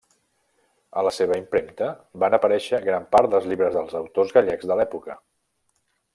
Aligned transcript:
A 1.01 1.03
la 1.07 1.11
seva 1.17 1.37
impremta 1.41 1.89
van 2.23 2.37
aparèixer 2.39 2.81
gran 2.87 3.05
part 3.17 3.33
dels 3.35 3.47
llibres 3.53 3.77
dels 3.79 3.95
autors 4.01 4.35
gallecs 4.39 4.73
de 4.73 4.79
l'època. 4.81 5.21